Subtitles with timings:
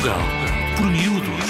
[0.00, 0.20] Portugal,
[0.78, 1.44] por miúdos.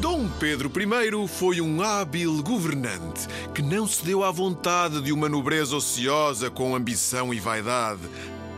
[0.00, 5.28] Dom Pedro I foi um hábil governante que não se deu à vontade de uma
[5.28, 8.00] nobreza ociosa com ambição e vaidade.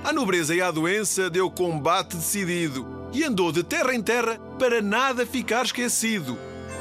[0.05, 4.81] À nobreza e à doença deu combate decidido e andou de terra em terra para
[4.81, 6.39] nada ficar esquecido.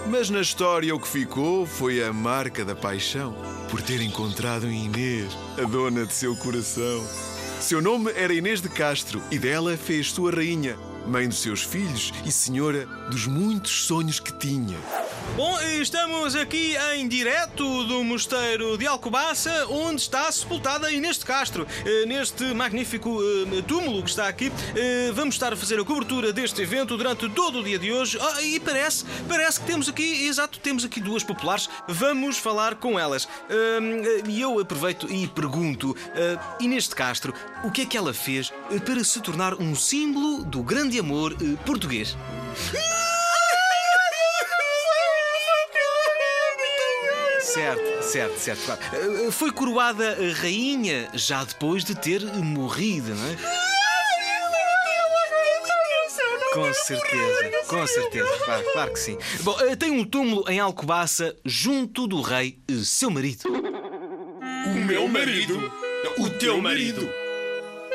[0.07, 3.35] Mas na história o que ficou foi a marca da paixão
[3.71, 7.28] por ter encontrado em Inês, a dona de seu coração.
[7.59, 12.13] Seu nome era Inês de Castro e dela fez sua rainha, mãe dos seus filhos
[12.25, 14.77] e senhora dos muitos sonhos que tinha.
[15.35, 21.65] Bom, estamos aqui em direto do mosteiro de Alcobaça, onde está sepultada Inês de Castro.
[21.85, 26.33] Eh, Neste magnífico eh, túmulo que está aqui, eh, vamos estar a fazer a cobertura
[26.33, 28.17] deste evento durante todo o dia de hoje.
[28.21, 31.69] Ah, e parece, parece que temos aqui, exato, temos aqui duas populares.
[31.87, 33.27] Vamos falar com elas.
[34.27, 35.95] E eu aproveito e pergunto,
[36.59, 37.33] Inês de Castro,
[37.63, 38.51] o que é que ela fez
[38.85, 42.17] para se tornar um símbolo do grande amor português?
[47.53, 48.65] Certo, certo, certo.
[48.65, 48.81] claro.
[49.27, 53.35] Eh, Foi coroada rainha já depois de ter morrido, não é?
[56.53, 59.17] Com certeza, com certeza, claro, claro que sim.
[59.41, 63.43] Bom, eh, tem um túmulo em Alcobaça junto do rei, eh, seu marido.
[63.47, 65.71] O meu marido?
[66.17, 67.07] O teu marido?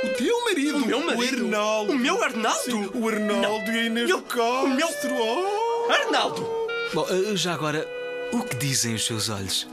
[0.05, 0.77] O teu marido?
[0.79, 1.45] O meu marido?
[1.45, 1.93] O Arnaldo.
[1.93, 2.61] O meu Arnaldo?
[2.61, 4.65] Sim, o Arnaldo e a Inês Eu- Castro.
[4.65, 5.91] o meu-.
[5.91, 6.49] Arnaldo!
[6.95, 7.87] Bom, eh, já agora,
[8.33, 9.69] o que dizem os seus olhos?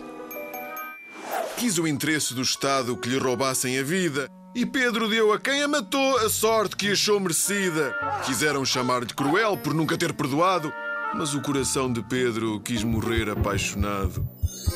[1.57, 4.27] Quis o interesse do Estado que lhe roubassem a vida.
[4.53, 7.95] E Pedro deu a quem a matou a sorte que achou merecida.
[8.25, 10.73] Quiseram chamar-lhe cruel por nunca ter perdoado,
[11.13, 14.27] mas o coração de Pedro quis morrer apaixonado.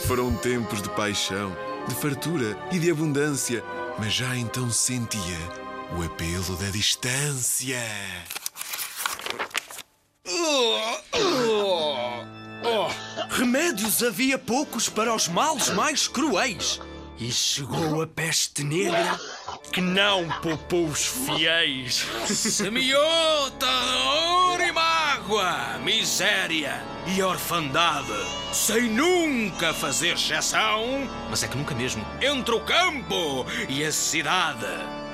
[0.07, 1.55] Foram tempos de paixão,
[1.87, 3.63] de fartura e de abundância,
[3.99, 5.39] mas já então sentia
[5.97, 7.81] o apelo da distância.
[13.75, 16.79] Remédios havia poucos para os males mais cruéis.
[17.19, 19.19] E chegou a peste negra
[19.69, 22.05] que não poupou os fiéis.
[22.25, 28.13] Semeou terror e mágoa, miséria e orfandade,
[28.53, 30.85] sem nunca fazer exceção
[31.29, 32.05] Mas é que nunca mesmo.
[32.21, 35.04] entre o campo e a cidade.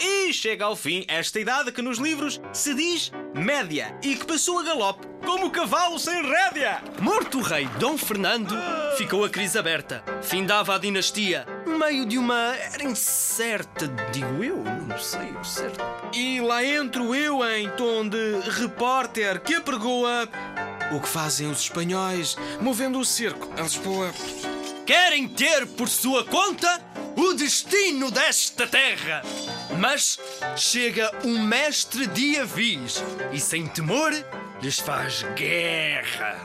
[0.00, 4.60] E chega ao fim esta idade que nos livros se diz média e que passou
[4.60, 6.82] a galope, como cavalo sem rédea.
[7.00, 8.54] Morto o rei Dom Fernando,
[8.96, 10.04] ficou a crise aberta.
[10.22, 15.84] Findava a dinastia, meio de uma era incerta, digo eu, não sei o certo.
[16.14, 20.28] E lá entro eu em tom de repórter que apregoa
[20.92, 24.12] o que fazem os espanhóis movendo o cerco a Lisboa.
[24.86, 26.80] Querem ter por sua conta
[27.16, 29.22] o destino desta terra.
[29.76, 30.18] Mas
[30.56, 33.02] chega um mestre de avis
[33.32, 34.12] e, sem temor,
[34.62, 36.36] lhes faz guerra.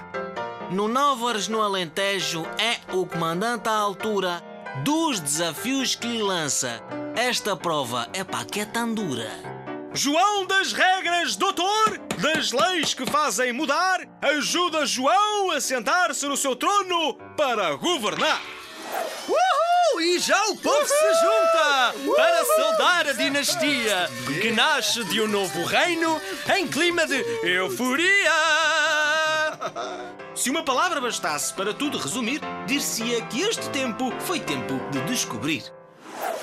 [0.71, 4.43] No Novas, no Alentejo, é o comandante à altura
[4.83, 6.81] dos desafios que lhe lança.
[7.15, 9.29] Esta prova é pá que é tão dura.
[9.93, 16.55] João das regras, doutor, das leis que fazem mudar, ajuda João a sentar-se no seu
[16.55, 18.41] trono para governar.
[19.27, 20.01] Uhul!
[20.01, 22.32] E já o povo se junta para
[23.13, 24.09] saudar a dinastia
[24.41, 26.19] que nasce de um novo reino
[26.55, 28.31] em clima de euforia.
[30.35, 35.63] Se uma palavra bastasse para tudo resumir, dir-se-ia que este tempo foi tempo de descobrir.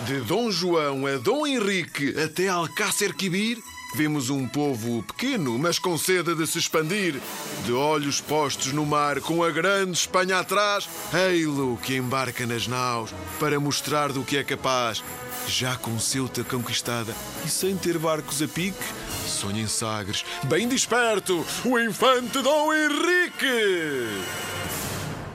[0.01, 3.59] De Dom João a Dom Henrique até Alcácer Quibir,
[3.97, 7.21] vemos um povo pequeno, mas com sede de se expandir.
[7.65, 13.15] De olhos postos no mar, com a grande Espanha atrás, ei-lo que embarca nas naus
[13.39, 15.03] para mostrar do que é capaz.
[15.47, 17.15] Já com Ceuta conquistada
[17.45, 18.85] e sem ter barcos a pique,
[19.27, 24.21] sonha em Sagres, bem desperto, o infante Dom Henrique!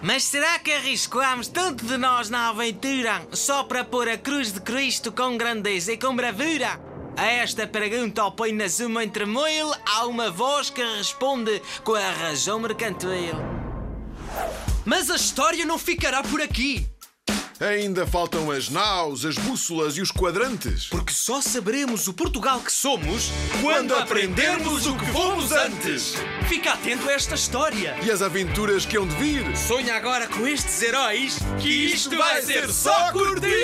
[0.02, 4.62] Mas será que arriscamos tanto de nós na aventura só para pôr a cruz de
[4.62, 6.95] Cristo com grandeza e com bravura?
[7.18, 13.36] A esta pergunta opõe-nas uma entremoil, há uma voz que responde com a razão mercantil.
[14.84, 16.86] Mas a história não ficará por aqui.
[17.58, 20.88] Ainda faltam as naus, as bússolas e os quadrantes.
[20.88, 23.30] Porque só saberemos o Portugal que somos
[23.62, 26.16] quando aprendermos o que fomos antes.
[26.50, 27.96] Fica atento a esta história.
[28.04, 29.56] E as aventuras que hão de vir.
[29.56, 33.56] Sonha agora com estes heróis Que isto vai ser só curtir!